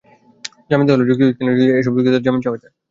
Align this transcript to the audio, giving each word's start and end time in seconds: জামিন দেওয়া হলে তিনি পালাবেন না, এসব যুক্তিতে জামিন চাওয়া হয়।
জামিন 0.69 0.85
দেওয়া 0.87 0.97
হলে 0.97 1.05
তিনি 1.11 1.31
পালাবেন 1.39 1.67
না, 1.69 1.79
এসব 1.81 1.93
যুক্তিতে 1.95 2.25
জামিন 2.25 2.41
চাওয়া 2.43 2.55
হয়। 2.55 2.71